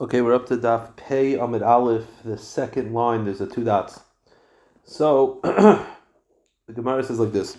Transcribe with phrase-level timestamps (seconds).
[0.00, 3.26] Okay, we're up to Daf Pei Amid Aleph, the second line.
[3.26, 4.00] There's a two dots.
[4.82, 7.56] So the Gemara says like this: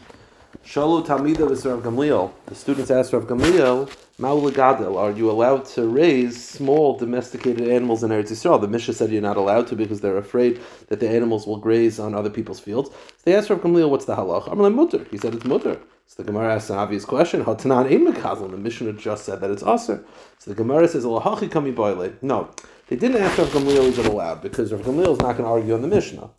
[0.65, 2.31] Shalu Talmida Rav Gamliel.
[2.47, 3.87] The students asked Rav Gamliel,
[4.19, 8.59] Ma'ul Are you allowed to raise small domesticated animals in Eretz Yisrael?
[8.59, 11.99] The Mishnah said you're not allowed to because they're afraid that the animals will graze
[11.99, 12.89] on other people's fields.
[12.89, 15.79] So they asked Rav Gamliel, "What's the halach?" I'm "Mutter." He said it's mutter.
[16.07, 18.49] So the Gemara asks an obvious question: Hatanan ein mekazal.
[18.49, 20.03] The Mishnah just said that it's aser.
[20.39, 22.49] So the Gemara says, "Alahachi kami boile." No,
[22.87, 25.49] they didn't ask Rav Gamliel is it allowed because Rav Gamliel is not going to
[25.49, 26.31] argue on the Mishnah.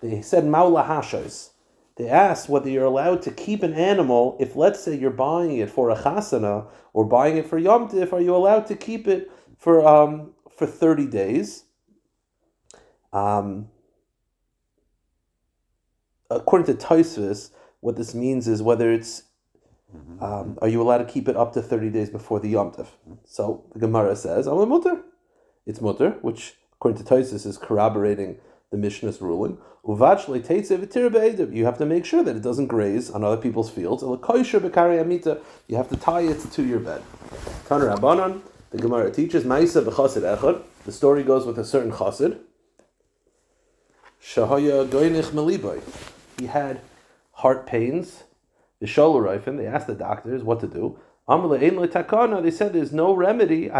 [0.00, 1.50] They said maula hashos.
[1.96, 5.70] They asked whether you're allowed to keep an animal if, let's say, you're buying it
[5.70, 8.12] for a chasana or buying it for yom tif.
[8.12, 11.64] Are you allowed to keep it for um, for thirty days?
[13.12, 13.68] Um,
[16.30, 19.22] according to Tosfos, what this means is whether it's
[19.94, 20.22] mm-hmm.
[20.22, 22.88] um, are you allowed to keep it up to 30 days before the Yom Tov?
[23.24, 25.02] So the Gemara says, I'm a mutter.
[25.66, 28.38] It's mutter, which according to Tosfos is corroborating
[28.74, 29.56] the Mishnah's ruling.
[29.86, 34.02] You have to make sure that it doesn't graze on other people's fields.
[34.02, 37.02] You have to tie it to your bed.
[37.68, 42.40] the Gemara teaches, The story goes with a certain chassid.
[46.38, 46.80] He had
[47.32, 48.24] heart pains,
[48.80, 50.98] the shoulder they asked the doctors what to do.
[51.28, 53.70] They said there's no remedy.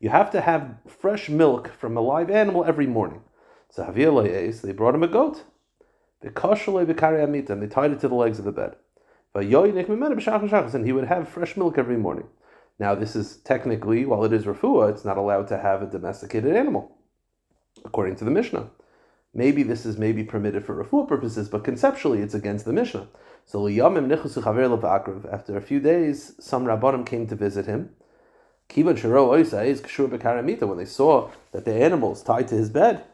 [0.00, 3.20] You have to have fresh milk from a live animal every morning.
[3.68, 5.44] So they brought him a goat.
[6.22, 8.76] And they tied it to the legs of the bed.
[9.34, 12.26] And he would have fresh milk every morning.
[12.78, 16.56] Now, this is technically, while it is refuah, it's not allowed to have a domesticated
[16.56, 16.96] animal,
[17.84, 18.70] according to the Mishnah.
[19.34, 23.06] Maybe this is maybe permitted for refuah purposes, but conceptually it's against the Mishnah.
[23.44, 27.90] So after a few days, some rabbanim came to visit him.
[28.74, 28.96] When
[30.76, 33.04] they saw that the animals tied to his bed,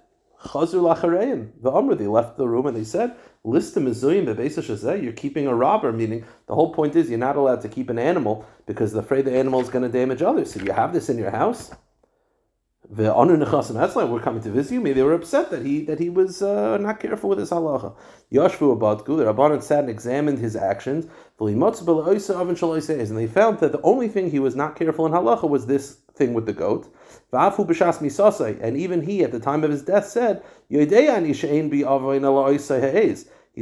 [0.40, 6.24] Khazulaharayan, the Umra, they left the room and they said, You're keeping a robber, meaning
[6.46, 9.36] the whole point is you're not allowed to keep an animal because they're afraid the
[9.36, 10.52] animal is going to damage others.
[10.52, 11.70] So you have this in your house
[12.88, 14.80] the honor nechasim Hetzline were coming to visit you.
[14.80, 17.96] Maybe they were upset that he that he was uh, not careful with his halacha.
[18.32, 19.16] Yashvu abadku.
[19.16, 21.06] The rabbanon sat and examined his actions.
[21.38, 21.54] And they
[23.26, 26.46] found that the only thing he was not careful in halacha was this thing with
[26.46, 26.94] the goat.
[27.32, 30.86] And even he, at the time of his death, said, He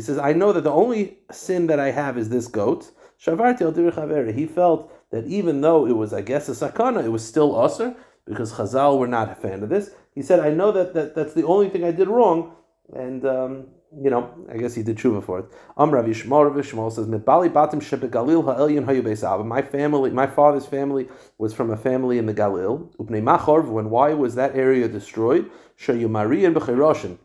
[0.01, 2.93] says, I know that the only sin that I have is this goat.
[3.19, 7.97] He felt that even though it was, I guess, a sakana, it was still usr
[8.27, 9.91] because Chazal were not a fan of this.
[10.15, 12.55] He said, I know that, that that's the only thing I did wrong,
[12.95, 13.67] and um,
[14.03, 15.47] you know, I guess he did tshuva for it.
[15.79, 21.09] Am Rav Yishmael, Rav says, "Mibali batim shebegalil ha'elyon hayu My family, my father's family,
[21.39, 22.95] was from a family in the Galil.
[22.97, 23.69] Upnei machorv.
[23.69, 25.51] When why was that area destroyed?
[25.79, 27.19] Shayumari and b'chiroshin,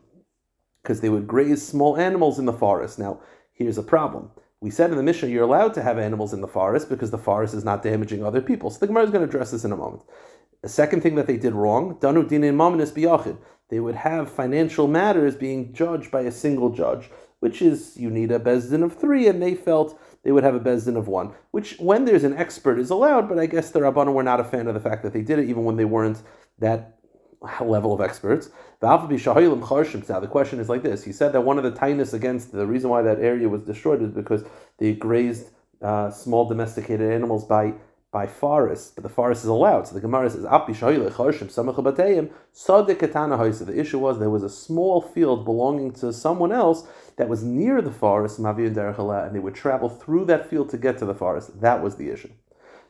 [0.82, 2.98] because they would graze small animals in the forest.
[2.98, 3.20] Now,
[3.52, 4.30] here's a problem.
[4.60, 7.18] We said in the Mishnah you're allowed to have animals in the forest because the
[7.18, 8.70] forest is not damaging other people.
[8.70, 10.02] So the Gemara is going to address this in a moment.
[10.60, 13.38] The second thing that they did wrong, danu dinin.
[13.70, 18.30] They would have financial matters being judged by a single judge, which is you need
[18.30, 21.78] a bezdin of three, and they felt they would have a bezdin of one, which
[21.78, 23.28] when there's an expert is allowed.
[23.28, 25.38] But I guess the rabbanon were not a fan of the fact that they did
[25.38, 26.20] it, even when they weren't
[26.58, 26.98] that
[27.62, 28.50] level of experts.
[28.80, 32.88] The question is like this: He said that one of the tightness against the reason
[32.90, 34.42] why that area was destroyed is because
[34.78, 35.50] they grazed
[35.82, 37.74] uh, small domesticated animals by
[38.12, 39.86] by forest, but the forest is allowed.
[39.86, 40.48] So the Gemara says, The
[43.78, 47.92] issue was there was a small field belonging to someone else that was near the
[47.92, 51.60] forest, and they would travel through that field to get to the forest.
[51.60, 52.30] That was the issue.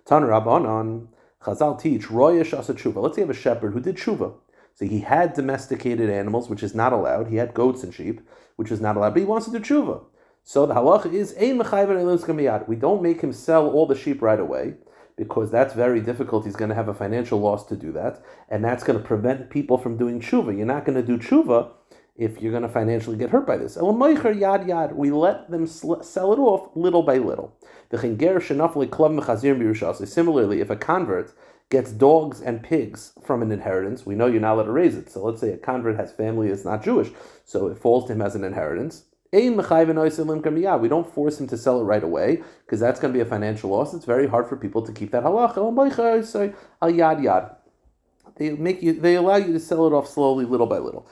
[0.06, 1.08] Tan Rabbanon,
[1.42, 2.72] Chazal teach, Royesh Asa.
[2.72, 4.32] Let's say you have a shepherd who did Tshuva.
[4.80, 7.28] So he had domesticated animals, which is not allowed.
[7.28, 8.22] He had goats and sheep,
[8.56, 10.00] which is not allowed, but he wants to do Tshuva.
[10.42, 11.34] So the halacha is,
[12.66, 14.76] we don't make him sell all the sheep right away
[15.16, 16.46] because that's very difficult.
[16.46, 19.50] He's going to have a financial loss to do that, and that's going to prevent
[19.50, 20.56] people from doing tshuva.
[20.56, 21.72] You're not going to do tshuva
[22.16, 23.76] if you're going to financially get hurt by this.
[23.76, 24.94] yad yad.
[24.94, 27.54] We let them sell it off little by little.
[30.06, 31.34] Similarly, if a convert
[31.70, 35.10] gets dogs and pigs from an inheritance, we know you're not allowed to raise it.
[35.10, 37.10] So let's say a convert has family that's not Jewish,
[37.44, 39.04] so it falls to him as an inheritance.
[39.32, 43.24] We don't force him to sell it right away because that's going to be a
[43.24, 43.94] financial loss.
[43.94, 45.56] It's very hard for people to keep that halacha.
[48.36, 48.94] They make you.
[48.94, 51.06] They allow you to sell it off slowly, little by little.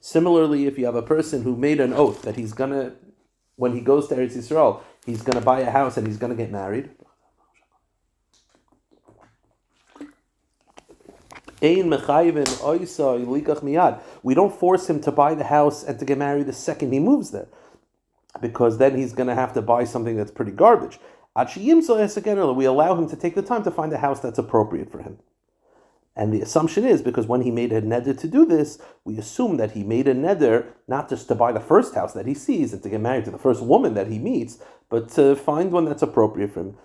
[0.00, 2.94] Similarly, if you have a person who made an oath that he's gonna,
[3.56, 6.30] when he goes to Eretz Yisrael, he's going to buy a house and he's going
[6.30, 6.90] to get married.
[11.60, 11.82] We
[14.34, 17.30] don't force him to buy the house and to get married the second he moves
[17.32, 17.48] there,
[18.40, 21.00] because then he's going to have to buy something that's pretty garbage.
[21.34, 25.18] We allow him to take the time to find a house that's appropriate for him.
[26.18, 29.56] And the assumption is because when he made a neder to do this, we assume
[29.58, 32.72] that he made a neder not just to buy the first house that he sees
[32.72, 34.58] and to get married to the first woman that he meets,
[34.90, 36.76] but to find one that's appropriate for him.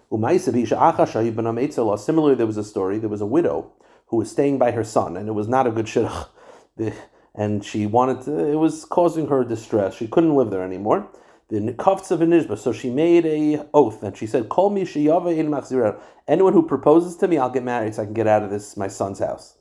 [1.97, 3.71] Similarly, there was a story, there was a widow
[4.05, 6.27] who was staying by her son, and it was not a good shidduch.
[7.33, 9.95] And she wanted to, it was causing her distress.
[9.95, 11.09] She couldn't live there anymore
[11.59, 12.57] the of Nishba.
[12.57, 15.99] So she made a oath and she said, "Call me sheyava in machzirah.
[16.27, 18.75] Anyone who proposes to me, I'll get married, so I can get out of this
[18.75, 19.55] my son's house."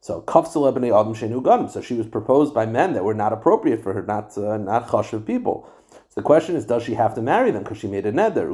[0.00, 1.70] So kafzel ebnei adam shenu gadam.
[1.70, 4.88] So she was proposed by men that were not appropriate for her, not uh, not
[4.88, 5.68] chashiv people.
[5.90, 8.48] So the question is, does she have to marry them because she made a neder?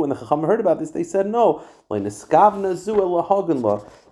[0.00, 1.62] When the chacham heard about this, they said no.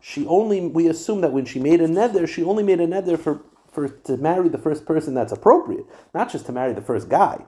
[0.00, 3.18] She only we assume that when she made a neder, she only made a neder
[3.18, 3.40] for
[3.86, 7.44] to marry the first person that's appropriate, not just to marry the first guy.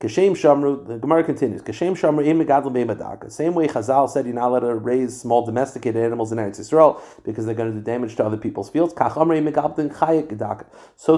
[0.00, 1.60] Kashem Shamru, the Gemara continues.
[1.60, 6.00] Kashem Shamru im megadol Same way Chazal said you're not allowed to raise small domesticated
[6.00, 8.94] animals in Eretz Yisrael because they're going to do damage to other people's fields.
[8.96, 9.08] So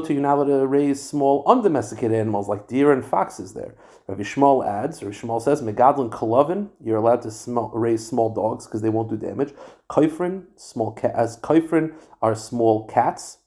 [0.00, 3.74] too you're not allowed to raise small undomesticated animals like deer and foxes there.
[4.06, 7.30] Rabbi Shmuel adds, Rabbi Shmuel says, Megadlin kalovin, you're allowed to
[7.74, 9.52] raise small dogs because they won't do damage.
[9.90, 11.92] Kaifrin, small cat, as kaifrin
[12.22, 13.39] are small cats.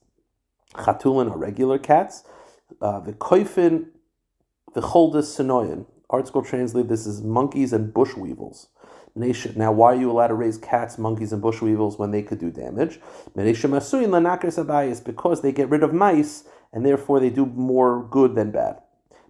[0.73, 2.23] Chatulin are regular cats.
[2.81, 3.85] Uh, the koifin,
[4.73, 5.85] the choldis sinoyan.
[6.11, 8.67] ArtScroll translate this as monkeys and bush weevils.
[9.15, 12.39] Now, why are you allowed to raise cats, monkeys, and bush weevils when they could
[12.39, 12.99] do damage?
[13.35, 18.79] Because they get rid of mice, and therefore they do more good than bad.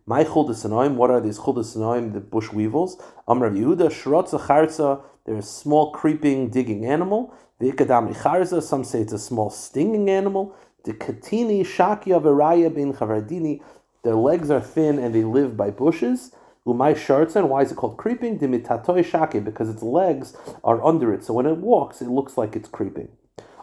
[0.06, 3.02] My chuldasanoim, what are these chuldasanoim, the bush weevils?
[3.28, 7.34] Amrav Yehuda, shrotza charza, they're a small creeping, digging animal.
[7.62, 10.54] Vikadam some say it's a small stinging animal.
[10.84, 13.62] The katini shakya veraya bin chavardini.
[14.04, 16.32] Their legs are thin and they live by bushes.
[16.68, 17.48] Umay shartzen.
[17.48, 18.38] Why is it called creeping?
[18.38, 21.24] Dimitatoi shaki because its legs are under it.
[21.24, 23.10] So when it walks, it looks like it's creeping.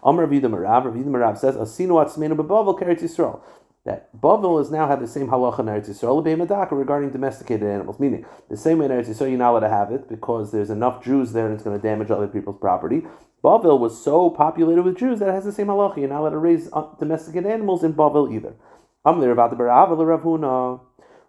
[0.02, 0.90] Amr Vida Marav.
[0.92, 3.40] Vida Marav says, "Asinu atzmenu bebavel keretz Yisrael."
[3.86, 8.26] That Bavel has now had the same halacha in Eretz Yisrael regarding domesticated animals, meaning
[8.50, 11.02] the same way in Eretz Yisrael you're not allowed to have it because there's enough
[11.02, 13.02] Jews there and it's going to damage other people's property.
[13.42, 15.96] Bavel was so populated with Jews that it has the same halacha.
[15.96, 18.54] You're not allowed to raise uh, domesticated animals in Bavel either.
[19.06, 20.80] Amli Ravad Barava Rav Huna.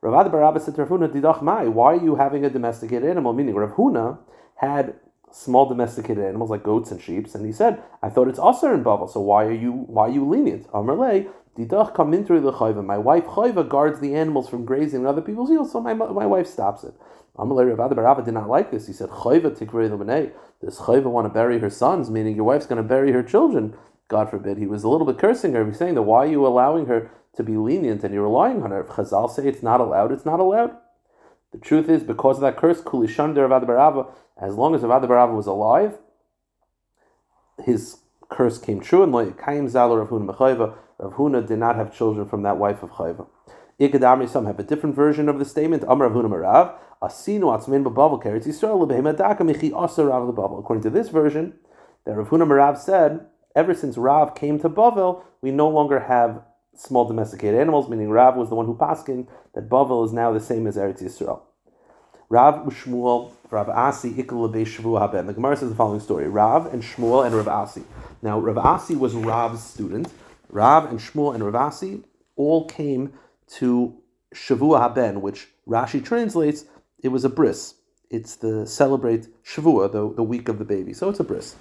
[0.04, 3.32] Ravad Barava said to Rav Huna, Didach Mai, why are you having a domesticated animal?
[3.32, 4.18] Meaning Rav Huna
[4.56, 4.96] had
[5.32, 8.84] small domesticated animals like goats and sheep, and he said, I thought it's also in
[8.84, 10.68] Bavel, so why are you why are you lenient?
[10.72, 12.86] Amrle, Didach come into the chayva.
[12.86, 16.26] My wife chayva guards the animals from grazing in other people's fields, so my, my
[16.26, 16.94] wife stops it.
[17.38, 18.88] Amalei Rav Barava did not like this.
[18.88, 19.90] He said, chayva tikrei
[20.62, 23.76] does Chayva want to bury her sons, meaning your wife's going to bury her children?
[24.08, 24.58] God forbid.
[24.58, 25.74] He was a little bit cursing her.
[25.74, 28.82] Saying that why are you allowing her to be lenient and you're relying on her?
[28.82, 30.76] If Chazal say it's not allowed, it's not allowed.
[31.52, 34.10] The truth is, because of that curse, Kulishan Rav Barava,
[34.42, 35.98] as long as Rav Barava was alive,
[37.64, 37.98] his
[38.30, 42.58] curse came true, and Kaim Zala Rav Huna Huna did not have children from that
[42.58, 43.28] wife of Chayva.
[43.80, 45.84] Ikadami, some have a different version of the statement.
[45.88, 50.60] Amar Rav Huna Marav, Asinu atzmin b'bavel keretz Yisrael lebehema daka michi asa Rav lebabel.
[50.60, 51.56] According to this version,
[52.06, 53.26] that Rav Huna Marav said,
[53.56, 56.44] ever since Rav came to Bavel, we no longer have
[56.76, 60.40] small domesticated animals, meaning Rav was the one who paskin that Bavel is now the
[60.40, 61.42] same as Eretz Yisrael.
[62.32, 65.28] Rav Shmuel, Rav Asi, Ikal Shavu Haben.
[65.28, 67.84] The Gemara says the following story: Rav and Shmuel and Rav Asi.
[68.22, 70.08] Now, Rav Asi was Rav's student.
[70.48, 72.06] Rav and Shmuel and Rav Asi
[72.38, 73.12] all came
[73.58, 73.98] to
[74.34, 76.64] Shavua Haben, which Rashi translates
[77.04, 77.76] it was a bris.
[78.10, 80.94] It's the celebrate Shavua, the, the week of the baby.
[80.94, 81.58] So it's a bris.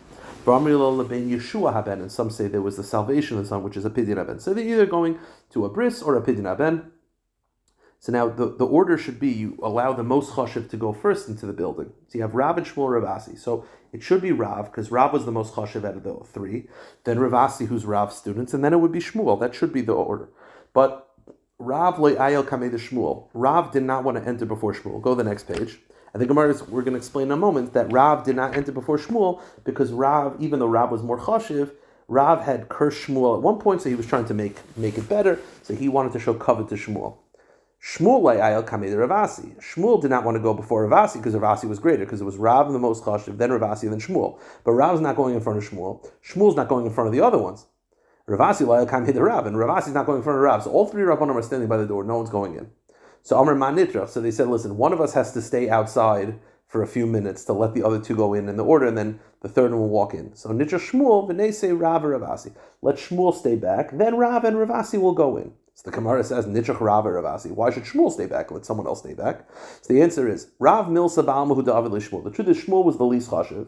[0.47, 3.91] Yeshua haben, and some say there was the salvation of the son, which is a
[3.91, 4.39] pidyon haben.
[4.39, 5.19] So they're either going
[5.51, 6.93] to a bris or a pidyon haben.
[8.01, 11.29] So now the, the order should be you allow the most chashiv to go first
[11.29, 11.93] into the building.
[12.09, 13.39] So you have Rav and Shmuel Ravasi.
[13.39, 16.67] So it should be Rav because Rav was the most chashiv out of the three.
[17.05, 19.39] Then Ravasi, who's Rav's students, and then it would be Shmuel.
[19.39, 20.31] That should be the order.
[20.73, 21.11] But
[21.59, 23.29] Rav ayel kamei Shmuel.
[23.35, 25.03] Rav did not want to enter before Shmuel.
[25.03, 25.79] Go to the next page.
[26.15, 28.57] And the Gemara is, we're going to explain in a moment that Rav did not
[28.57, 31.71] enter before Shmuel because Rav, even though Rav was more chashiv,
[32.09, 35.09] Rav had cursed Shmuel at one point, so he was trying to make, make it
[35.09, 35.39] better.
[35.63, 37.19] So he wanted to show covet to Shmuel.
[37.83, 39.57] Shmuel ayel kamei Ravasi.
[39.59, 42.37] Shmuel did not want to go before Ravasi because Ravasi was greater because it was
[42.37, 44.39] Rav the most chashiv, then Ravasi, then Shmuel.
[44.65, 46.07] But Rav's not going in front of Shmuel.
[46.23, 47.67] Shmuel's not going in front of the other ones.
[48.29, 50.63] Ravasi La'el Kam hit the Rav, and Ravasi's not going in front of Rav.
[50.63, 52.05] So all three Rabbanim are standing by the door.
[52.05, 52.71] No one's going in.
[53.23, 54.09] So Amr Manitra.
[54.09, 57.45] So they said, listen, one of us has to stay outside for a few minutes
[57.47, 59.81] to let the other two go in in the order, and then the third one
[59.81, 60.37] will walk in.
[60.37, 62.53] So Nitra Shmuel, V'nei Rav Ravasi.
[62.83, 65.53] Let Shmuel stay back, then Rav and Ravasi will go in.
[65.81, 67.53] So the Gemara says, Nitrach Rav Ravasi.
[67.53, 68.51] Why should Shmuel stay back?
[68.51, 69.49] Let someone else stay back.
[69.81, 72.23] So the answer is, Rav Milsa Ba'almahu David Shmuel.
[72.23, 73.67] The truth is, Shmuel was the least chashiv,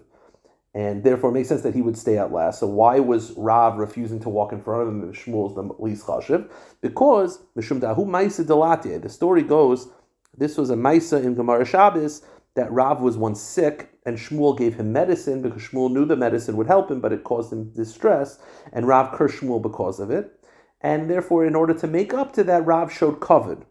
[0.75, 2.61] and therefore it makes sense that he would stay out last.
[2.61, 5.63] So why was Rav refusing to walk in front of him if Shmuel is the
[5.79, 6.51] least chashiv?
[6.83, 9.01] Because, Mishum Dahu Maisa Delatye.
[9.01, 9.89] The story goes,
[10.37, 12.21] this was a Maisa in Gemara Shabbos,
[12.57, 16.59] that Rav was once sick and Shmuel gave him medicine because Shmuel knew the medicine
[16.59, 18.39] would help him, but it caused him distress,
[18.75, 20.39] and Rav cursed Shmuel because of it.
[20.83, 23.63] And therefore, in order to make up to that, Rav showed kavod.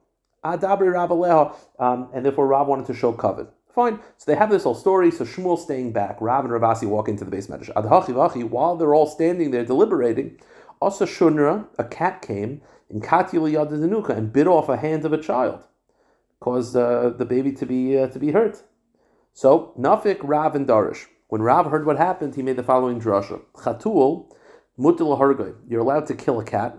[0.44, 3.50] Adabri Rav Aleha, um, and therefore Rav wanted to show kavod.
[3.74, 4.00] Fine.
[4.18, 5.12] So they have this whole story.
[5.12, 6.18] So Shmuel staying back.
[6.20, 7.72] Rav and Ravasi walk into the beis medrash.
[7.74, 8.44] Adhachi vachi.
[8.44, 10.40] While they're all standing there deliberating,
[10.82, 15.22] also Shunra, a cat came in Katil Yadanuka and bit off a hand of a
[15.22, 15.64] child,
[16.40, 18.64] caused uh, the baby to be uh, to be hurt.
[19.34, 21.06] So Nafik, Rav, and Darish.
[21.28, 24.30] When Rav heard what happened, he made the following drasha: Chatul
[24.78, 25.56] mutil hargoy.
[25.70, 26.78] You're allowed to kill a cat,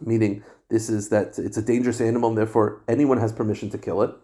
[0.00, 4.02] meaning this is that it's a dangerous animal, and therefore anyone has permission to kill
[4.02, 4.14] it.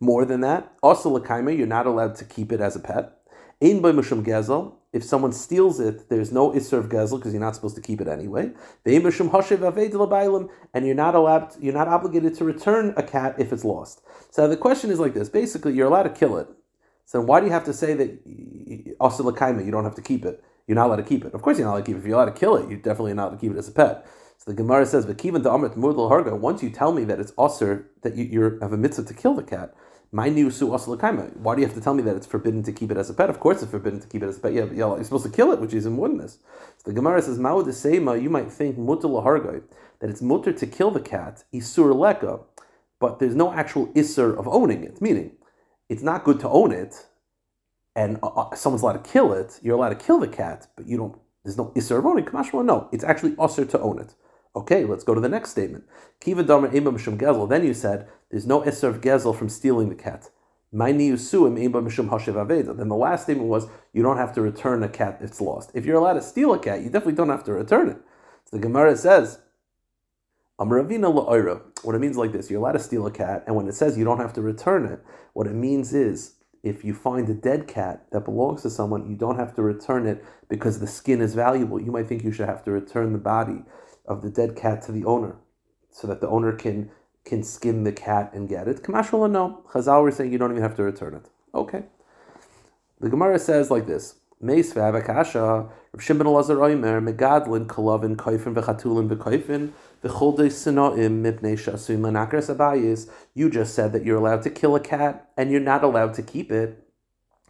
[0.00, 3.12] More than that, also lakaima, you're not allowed to keep it as a pet.
[3.62, 4.74] Ein by mushum gezel.
[4.92, 8.00] If someone steals it, there's no isser of gezel because you're not supposed to keep
[8.00, 8.50] it anyway.
[10.74, 14.02] And you're not allowed, you're not obligated to return a cat if it's lost.
[14.30, 16.48] So the question is like this: basically, you're allowed to kill it,
[17.06, 20.24] so why do you have to say that also lakaima, you don't have to keep
[20.24, 20.42] it?
[20.66, 21.32] You're not allowed to keep it.
[21.32, 22.00] Of course, you're not allowed to keep it.
[22.00, 23.72] If you're allowed to kill it, you're definitely not allowed to keep it as a
[23.72, 24.04] pet.
[24.38, 27.90] So the Gemara says, "V'kivan to amrit harga." Once you tell me that it's usher
[28.02, 29.74] that you, have a mitzvah to kill the cat,
[30.12, 31.36] my new su lakaima.
[31.36, 33.14] Why do you have to tell me that it's forbidden to keep it as a
[33.14, 33.28] pet?
[33.28, 34.52] Of course, it's forbidden to keep it as a pet.
[34.52, 36.38] Yeah, you're supposed to kill it, which is more than this.
[36.78, 39.62] So the Gemara says, "Ma'u desema." You might think mutal harga
[40.00, 42.40] that it's mutter to kill the cat isur leka,
[43.00, 45.00] but there's no actual isur of owning it.
[45.00, 45.32] Meaning,
[45.88, 47.06] it's not good to own it
[47.96, 50.86] and uh, uh, someone's allowed to kill it, you're allowed to kill the cat, but
[50.86, 51.18] you don't.
[51.42, 52.24] There's no isser of owning.
[52.24, 54.14] Kamashma, no, it's actually usher to own it.
[54.56, 55.84] Okay, let's go to the next statement.
[56.18, 57.46] Kiva damer mishum gezel.
[57.46, 60.30] Then you said there's no isser of gezel from stealing the cat.
[60.72, 65.72] Then the last statement was you don't have to return a cat if it's lost.
[65.74, 67.98] If you're allowed to steal a cat, you definitely don't have to return it.
[68.44, 69.40] So the Gemara says,
[70.58, 73.74] Amravina What it means like this: you're allowed to steal a cat, and when it
[73.74, 77.34] says you don't have to return it, what it means is if you find a
[77.34, 81.20] dead cat that belongs to someone, you don't have to return it because the skin
[81.20, 81.80] is valuable.
[81.80, 83.62] You might think you should have to return the body
[84.06, 85.36] of the dead cat to the owner
[85.90, 86.90] so that the owner can
[87.24, 88.82] can skin the cat and get it.
[88.82, 89.62] Kamashal no.
[89.70, 91.28] Chazal were saying you don't even have to return it.
[91.54, 91.84] Okay.
[93.00, 94.14] The Gemara says like this.
[94.38, 94.74] You just
[103.74, 106.82] said that you're allowed to kill a cat and you're not allowed to keep it.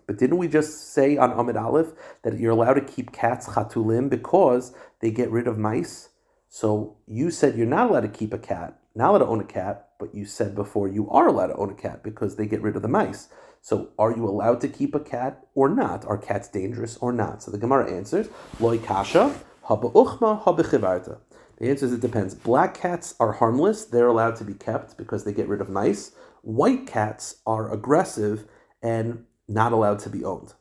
[0.07, 1.89] But didn't we just say on Amid Aleph
[2.23, 6.11] that you're allowed to keep cats chatulim because they get rid of mice?
[6.49, 9.45] So you said you're not allowed to keep a cat, not allowed to own a
[9.45, 12.63] cat, but you said before you are allowed to own a cat because they get
[12.63, 13.29] rid of the mice.
[13.61, 16.05] So are you allowed to keep a cat or not?
[16.05, 17.43] Are cats dangerous or not?
[17.43, 18.29] So the Gemara answers,
[18.61, 19.35] Loi kasha,
[19.69, 21.19] haba uchma, haba chivarta.
[21.59, 22.35] The answer is it depends.
[22.35, 23.85] Black cats are harmless.
[23.85, 26.13] They're allowed to be kept because they get rid of mice.
[26.43, 28.45] White cats are aggressive
[28.83, 30.53] and not allowed to be owned.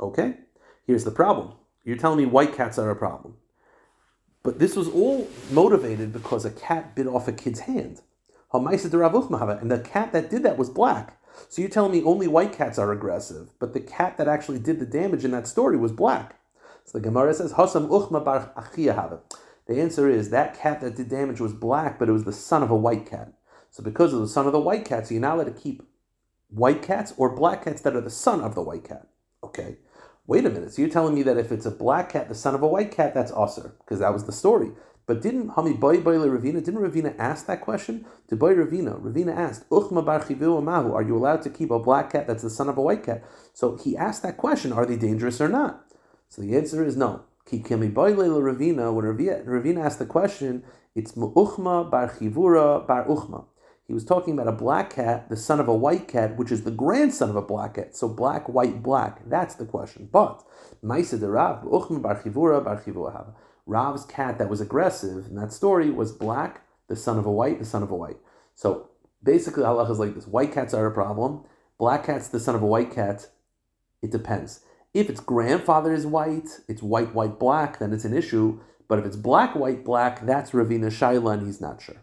[0.00, 0.38] Okay?
[0.86, 1.52] Here's the problem.
[1.84, 3.36] You're telling me white cats are a problem.
[4.48, 8.00] But this was all motivated because a cat bit off a kid's hand.
[8.50, 11.20] And the cat that did that was black.
[11.50, 14.80] So you're telling me only white cats are aggressive, but the cat that actually did
[14.80, 16.40] the damage in that story was black.
[16.86, 18.50] So the Gemara says, Hasam uchma bar
[19.66, 22.62] The answer is that cat that did damage was black, but it was the son
[22.62, 23.34] of a white cat.
[23.68, 25.82] So because of the son of the white cat, so you're not allowed to keep
[26.48, 29.08] white cats or black cats that are the son of the white cat.
[29.44, 29.76] Okay.
[30.28, 30.74] Wait a minute.
[30.74, 32.90] So you're telling me that if it's a black cat, the son of a white
[32.90, 34.72] cat, that's usher, because that was the story.
[35.06, 38.04] But didn't Hami Boy Boy Ravina, didn't Ravina ask that question?
[38.28, 42.12] To Boy Ravina, Ravina asked, Uchma bar mahu, are you allowed to keep a black
[42.12, 43.24] cat that's the son of a white cat?
[43.54, 45.82] So he asked that question, are they dangerous or not?
[46.28, 47.24] So the answer is no.
[47.46, 50.62] Ki Kimi Ravina, when Ravina asked the question,
[50.94, 53.46] it's Mu'uchma bar chivura bar uchma.
[53.88, 56.62] He was talking about a black cat, the son of a white cat, which is
[56.62, 57.96] the grandson of a black cat.
[57.96, 59.26] So black, white, black.
[59.26, 60.10] That's the question.
[60.12, 60.44] But
[60.84, 61.64] Maisa de Rav,
[63.66, 67.58] Rav's cat that was aggressive in that story was black, the son of a white,
[67.58, 68.18] the son of a white.
[68.54, 68.90] So
[69.22, 71.44] basically, Allah is like this: white cats are a problem.
[71.78, 73.28] Black cat's the son of a white cat.
[74.02, 74.60] It depends.
[74.92, 78.60] If its grandfather is white, it's white, white, black, then it's an issue.
[78.86, 82.02] But if it's black, white, black, that's Ravina Shaila, and he's not sure.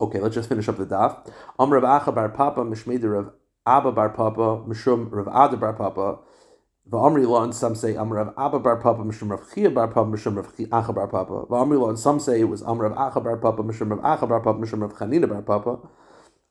[0.00, 1.30] Okay, let's just finish up the daf.
[1.58, 3.32] Amrav Acha Bar Papa Mishmeder of
[3.66, 6.18] Abba bar Papa Mishum Rav Ada bar Papa.
[6.90, 10.10] V'amri lo, and some say Amr Rav Abba bar Papa Mishum Rav Chia bar Papa
[10.10, 11.46] Mishum Rav Acha bar Papa.
[11.46, 14.28] V'amri lo, and some say it was Amr Rav Acha bar Papa Mishum Rav Acha
[14.28, 15.78] bar Papa Mishum Rav Chanina bar Papa.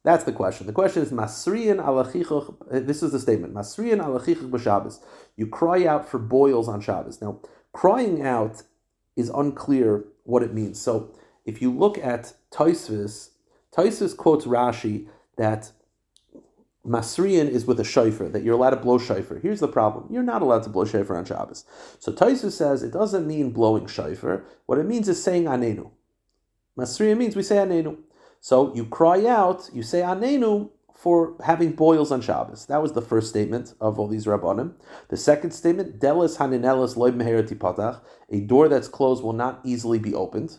[0.04, 0.68] That's the question.
[0.68, 2.56] The question is Masriyan alachichuch.
[2.74, 3.54] Eh, this is the statement.
[3.54, 5.00] Masriyan alachichuch b'Shabbos.
[5.38, 7.22] You cry out for boils on Shabbos.
[7.22, 7.40] Now,
[7.74, 8.64] crying out
[9.16, 10.82] is unclear what it means.
[10.82, 11.12] So,
[11.46, 13.30] if you look at Taisvis,
[13.76, 15.72] Taisvis quotes Rashi that
[16.86, 19.40] Masriyan is with a shofar, that you're allowed to blow shofar.
[19.40, 20.08] Here's the problem.
[20.12, 21.66] You're not allowed to blow shofar on Shabbos.
[21.98, 24.44] So Taisvis says it doesn't mean blowing shofar.
[24.66, 25.92] What it means is saying anenu.
[26.78, 27.98] Masriyan means we say anenu.
[28.42, 32.66] So you cry out, you say anenu for having boils on Shabbos.
[32.66, 34.74] That was the first statement of all these rabbanim.
[35.08, 40.14] The second statement, delis haninelis loy patach, a door that's closed will not easily be
[40.14, 40.58] opened.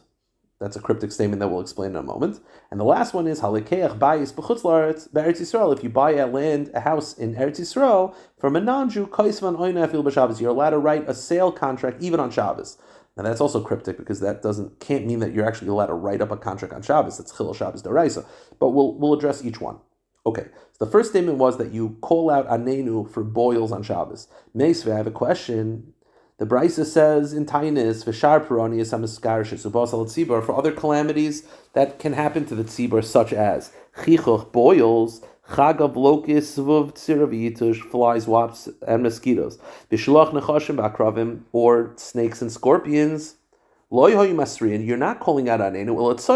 [0.65, 2.41] That's a cryptic statement that we'll explain in a moment.
[2.71, 5.77] And the last one is halikeach bayis b'chutz Yisrael.
[5.77, 10.03] If you buy a land, a house in Eretz Yisrael from a non-Jew, kaisvan oynafil
[10.03, 12.79] b'Shabbos, you're allowed to write a sale contract even on Shabbos.
[13.15, 16.23] Now that's also cryptic because that doesn't can't mean that you're actually allowed to write
[16.23, 17.19] up a contract on Shabbos.
[17.19, 18.25] That's Chil Shabbos Daraisa.
[18.59, 19.81] But we'll we'll address each one.
[20.25, 24.29] Okay, so the first statement was that you call out anenu for boils on Shabbos.
[24.57, 25.93] Meisve, I have a question.
[26.37, 32.45] The Brisa says in Tainis, Vishar Purani is tzibur for other calamities that can happen
[32.47, 39.59] to the tzibur, such as chichuch, boils, Chagav lokis svuv tzirav flies, wasps, and mosquitoes.
[39.89, 43.37] Bishlach nechashim bakravim, or snakes and scorpions.
[43.91, 46.29] Loy masriin, you're not calling out anenu, well it's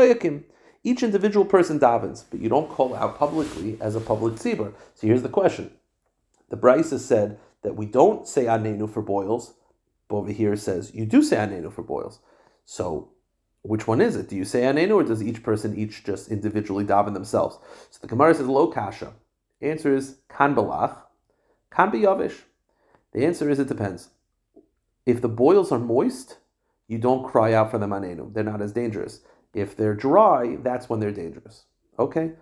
[0.84, 4.74] Each individual person davens, but you don't call out publicly as a public tzibur.
[4.94, 5.72] So here's the question.
[6.50, 9.54] The Brisa said that we don't say anenu for boils,
[10.08, 12.20] but over here it says you do say anenu for boils.
[12.64, 13.10] So
[13.62, 14.28] which one is it?
[14.28, 17.58] Do you say anenu or does each person each just individually daven themselves?
[17.90, 19.12] So the Gemara says lo kasha.
[19.60, 20.96] Answer is kan balach,
[21.70, 22.42] kan yavish.
[23.12, 24.10] The answer is it depends.
[25.06, 26.38] If the boils are moist,
[26.86, 28.32] you don't cry out for them anenu.
[28.32, 29.20] They're not as dangerous.
[29.54, 31.64] If they're dry, that's when they're dangerous.
[31.98, 32.32] Okay,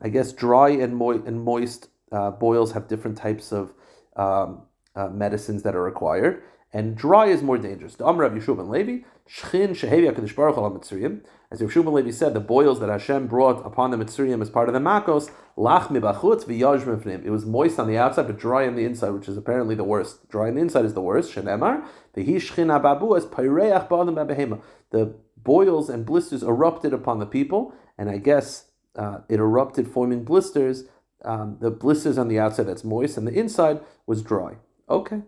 [0.00, 3.72] I guess dry and, mo- and moist uh, boils have different types of
[4.16, 4.62] um,
[4.94, 7.96] uh, medicines that are required and dry is more dangerous.
[7.96, 12.32] The Amr of Yeshua ben Levi, Shehevi HaKadosh Baruch Hu as Yeshua ben Levi said,
[12.32, 16.46] the boils that Hashem brought upon the Mitzrayim as part of the Makos, Lach mibachutz
[16.46, 17.24] v'yaj mifnim.
[17.26, 19.84] It was moist on the outside, but dry on the inside, which is apparently the
[19.84, 20.30] worst.
[20.30, 21.34] Dry on the inside is the worst.
[21.34, 21.84] Shenemar,
[22.16, 24.62] v'hi as Peireach ba'adam b'behema.
[24.90, 30.24] The boils and blisters erupted upon the people, and I guess uh, it erupted, forming
[30.24, 30.84] blisters.
[31.24, 34.56] Um, the blisters on the outside that's moist, and the inside was dry.
[34.88, 35.22] Okay.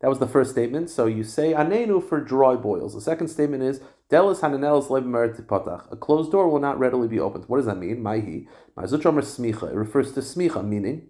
[0.00, 0.90] That was the first statement.
[0.90, 2.94] So you say anenu for dry boils.
[2.94, 3.80] The second statement is
[4.10, 4.88] delis hananelis
[5.46, 5.90] patach.
[5.92, 7.44] A closed door will not readily be opened.
[7.46, 7.98] What does that mean?
[7.98, 8.46] Maihi.
[8.76, 9.70] Ma'zuchomer smicha.
[9.70, 11.08] It refers to smicha, meaning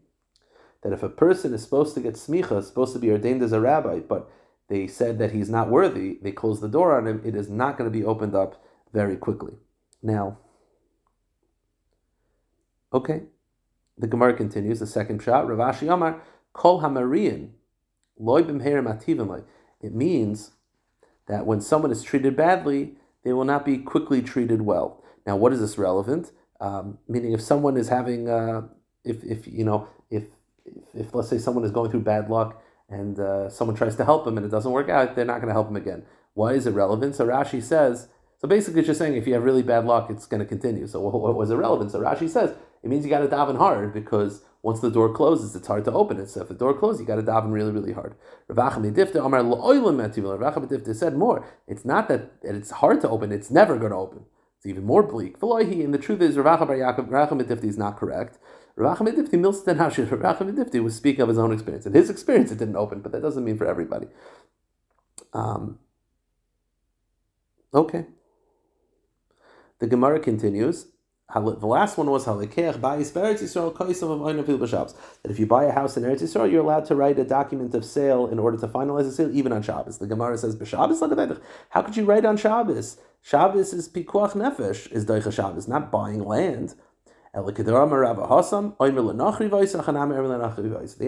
[0.83, 3.61] that if a person is supposed to get smicha, supposed to be ordained as a
[3.61, 4.31] rabbi, but
[4.69, 7.77] they said that he's not worthy, they close the door on him, it is not
[7.77, 9.55] going to be opened up very quickly.
[10.03, 10.39] Now,
[12.93, 13.23] okay,
[13.97, 16.23] the Gemara continues, the second shot, Ravashi Amar,
[16.53, 17.51] Kol Hamarian,
[18.19, 20.51] it means
[21.29, 25.03] that when someone is treated badly, they will not be quickly treated well.
[25.27, 26.33] Now, what is this relevant?
[26.61, 28.63] Um, meaning, if someone is having, uh,
[29.05, 30.25] if, if you know, if,
[30.65, 34.05] if, if let's say someone is going through bad luck and uh, someone tries to
[34.05, 36.05] help them and it doesn't work out, they're not going to help them again.
[36.35, 37.15] Why is it relevant?
[37.15, 40.27] So Rashi says, so basically, it's just saying if you have really bad luck, it's
[40.27, 40.87] going to continue.
[40.87, 41.91] So what was irrelevant?
[41.91, 45.55] So Rashi says it means you got to daven hard because once the door closes,
[45.55, 46.29] it's hard to open it.
[46.29, 48.15] So if the door closes, you got to daven really, really hard.
[48.49, 48.75] Rav
[50.97, 51.45] said more.
[51.67, 54.25] It's not that it's hard to open; it's never going to open.
[54.57, 55.37] It's even more bleak.
[55.41, 58.39] And the truth is, Rav is not correct.
[58.75, 61.87] Rav Midifti was speaking of his own experience.
[61.87, 64.07] In his experience, it didn't open, but that doesn't mean for everybody.
[65.33, 65.79] Um,
[67.73, 68.07] okay.
[69.79, 70.87] The Gemara continues.
[71.35, 72.41] The last one was that
[75.25, 77.85] if you buy a house in Eretz Yisrael, you're allowed to write a document of
[77.85, 79.99] sale in order to finalize the sale, even on Shabbos.
[79.99, 82.97] The Gemara says, "B'Shabbos How could you write on Shabbos?
[83.21, 86.75] Shabbos is pikuach nefesh, is doicha Shabbos, not buying land.
[87.35, 87.53] The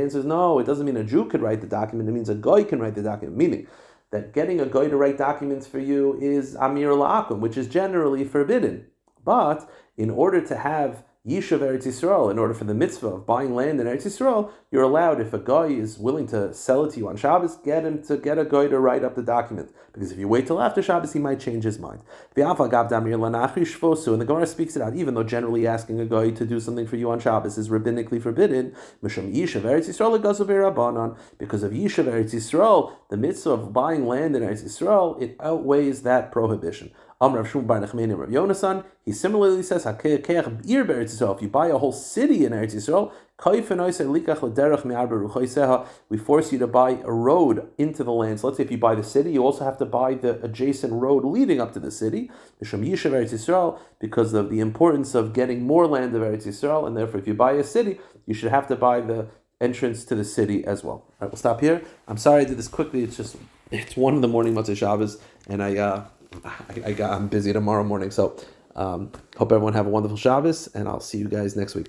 [0.02, 0.58] answer is no.
[0.58, 2.10] It doesn't mean a Jew could write the document.
[2.10, 3.38] It means a guy can write the document.
[3.38, 3.66] Meaning
[4.10, 8.24] that getting a guy to write documents for you is amir la'akum, which is generally
[8.24, 8.86] forbidden.
[9.24, 13.54] But in order to have Yishuv Eretz Yisrael, in order for the mitzvah of buying
[13.54, 16.98] land in Eretz Yisrael you're allowed if a guy is willing to sell it to
[17.00, 19.74] you on Shabbos, get him to get a guy to write up the document.
[19.92, 22.02] Because if you wait till after Shabbos, he might change his mind.
[22.36, 26.86] And the Gemara speaks it out, even though generally asking a guy to do something
[26.86, 28.76] for you on Shabbos is rabbinically forbidden.
[29.02, 29.88] Because of Yishav Eretz
[32.32, 36.92] Yisrael, the mitzvah of buying land in Eretz Yisrael, it outweighs that prohibition.
[37.22, 38.82] Amr Rav Bar Nachmani Rav Yonasan.
[39.04, 43.12] He similarly says, If you buy a whole city in Eretz Yisrael,
[46.08, 48.40] we force you to buy a road into the land.
[48.40, 50.92] So let's say if you buy the city, you also have to buy the adjacent
[50.92, 52.30] road leading up to the city,
[53.98, 57.34] because of the importance of getting more land of Eretz Yisrael, and therefore if you
[57.34, 59.26] buy a city, you should have to buy the
[59.60, 60.92] entrance to the city as well.
[60.92, 61.82] All right, we'll stop here.
[62.08, 63.02] I'm sorry I did this quickly.
[63.02, 63.36] It's just
[63.70, 65.76] it's one in the morning, Motzei Shabbos, and I.
[65.76, 66.04] Uh,
[66.44, 68.12] I, I got, I'm busy tomorrow morning.
[68.12, 68.36] So
[68.76, 71.88] um, hope everyone have a wonderful Shabbos, and I'll see you guys next week.